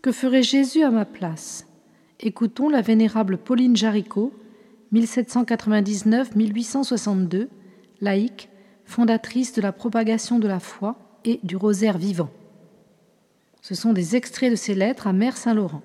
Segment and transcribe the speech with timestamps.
[0.00, 1.66] Que ferait Jésus à ma place?
[2.20, 4.32] Écoutons la vénérable Pauline Jaricot,
[4.92, 7.48] 1799-1862,
[8.00, 8.48] laïque,
[8.84, 12.30] fondatrice de la propagation de la foi et du rosaire vivant.
[13.60, 15.82] Ce sont des extraits de ses lettres à Mère Saint-Laurent.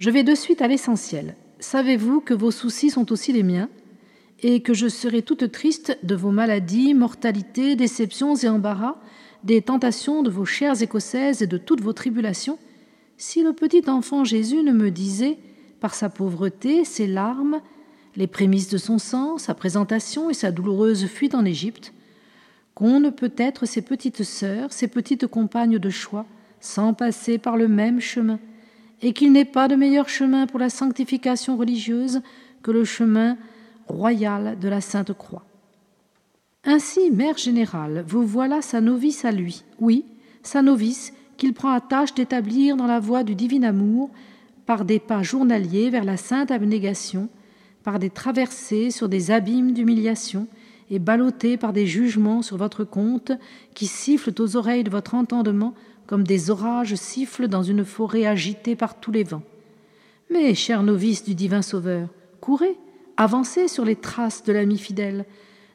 [0.00, 1.36] Je vais de suite à l'essentiel.
[1.60, 3.68] Savez-vous que vos soucis sont aussi les miens
[4.40, 8.96] et que je serai toute triste de vos maladies, mortalités, déceptions et embarras,
[9.44, 12.58] des tentations de vos chères écossaises et de toutes vos tribulations,
[13.18, 15.38] si le petit enfant Jésus ne me disait,
[15.80, 17.60] par sa pauvreté, ses larmes,
[18.16, 21.92] les prémices de son sang, sa présentation et sa douloureuse fuite en Égypte,
[22.74, 26.26] qu'on ne peut être ses petites sœurs, ses petites compagnes de choix,
[26.60, 28.38] sans passer par le même chemin,
[29.02, 32.22] et qu'il n'est pas de meilleur chemin pour la sanctification religieuse
[32.62, 33.36] que le chemin
[33.86, 35.44] royal de la Sainte Croix.
[36.64, 40.04] Ainsi, Mère générale, vous voilà sa novice à lui, oui,
[40.42, 44.10] sa novice qu'il prend à tâche d'établir dans la voie du divin amour
[44.66, 47.30] par des pas journaliers vers la sainte abnégation,
[47.84, 50.46] par des traversées sur des abîmes d'humiliation,
[50.90, 53.32] et ballotté par des jugements sur votre compte
[53.74, 55.74] qui sifflent aux oreilles de votre entendement
[56.06, 59.42] comme des orages sifflent dans une forêt agitée par tous les vents.
[60.30, 62.08] Mais, cher novice du divin Sauveur,
[62.40, 62.76] courez,
[63.18, 65.26] avancez sur les traces de l'ami fidèle.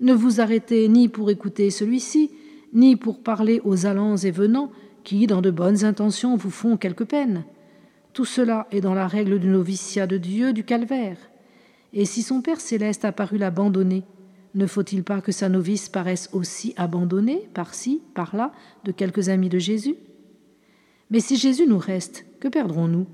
[0.00, 2.30] Ne vous arrêtez ni pour écouter celui-ci,
[2.74, 4.70] ni pour parler aux allants et venants
[5.08, 7.44] qui, dans de bonnes intentions, vous font quelque peine.
[8.12, 11.16] Tout cela est dans la règle du noviciat de Dieu du calvaire.
[11.94, 14.02] Et si son Père céleste a paru l'abandonner,
[14.54, 18.52] ne faut-il pas que sa novice paraisse aussi abandonnée, par-ci, par-là,
[18.84, 19.94] de quelques amis de Jésus?
[21.10, 23.06] Mais si Jésus nous reste, que perdrons-nous?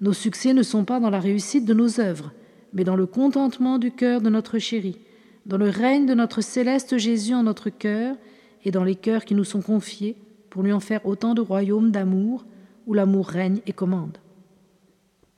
[0.00, 2.32] Nos succès ne sont pas dans la réussite de nos œuvres,
[2.72, 4.98] mais dans le contentement du cœur de notre chéri,
[5.46, 8.16] dans le règne de notre céleste Jésus en notre cœur
[8.64, 10.16] et dans les cœurs qui nous sont confiés
[10.52, 12.44] pour lui en faire autant de royaumes d'amour
[12.86, 14.18] où l'amour règne et commande.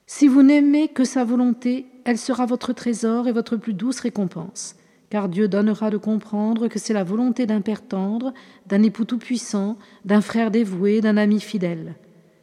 [0.07, 4.77] Si vous n'aimez que sa volonté, elle sera votre trésor et votre plus douce récompense
[5.15, 8.35] car Dieu donnera de comprendre que c'est la volonté d'un Père tendre,
[8.67, 11.95] d'un époux tout-puissant, d'un frère dévoué, d'un ami fidèle.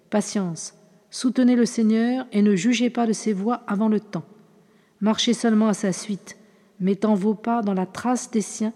[0.10, 0.74] Patience,
[1.10, 4.24] soutenez le Seigneur et ne jugez pas de ses voies avant le temps.
[5.02, 6.38] Marchez seulement à sa suite,
[6.80, 8.72] mettant vos pas dans la trace des siens,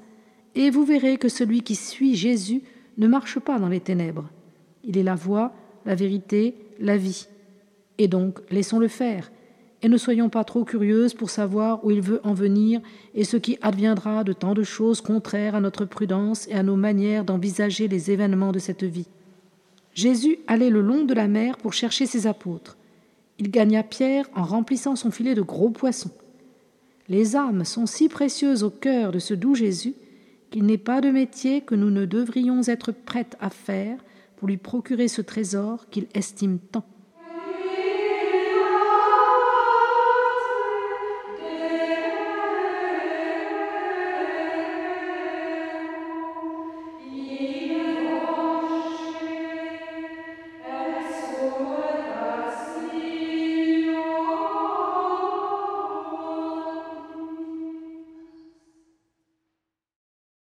[0.55, 2.63] et vous verrez que celui qui suit Jésus
[2.97, 4.29] ne marche pas dans les ténèbres.
[4.83, 5.53] Il est la voie,
[5.85, 7.27] la vérité, la vie.
[7.97, 9.31] Et donc, laissons-le faire,
[9.81, 12.81] et ne soyons pas trop curieuses pour savoir où il veut en venir
[13.13, 16.75] et ce qui adviendra de tant de choses contraires à notre prudence et à nos
[16.75, 19.07] manières d'envisager les événements de cette vie.
[19.93, 22.77] Jésus allait le long de la mer pour chercher ses apôtres.
[23.37, 26.11] Il gagna Pierre en remplissant son filet de gros poissons.
[27.07, 29.93] Les âmes sont si précieuses au cœur de ce doux Jésus
[30.55, 33.97] qu'il n'est pas de métier que nous ne devrions être prêtes à faire
[34.37, 36.85] pour lui procurer ce trésor qu'il estime tant.